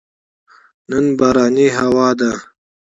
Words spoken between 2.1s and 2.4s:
ده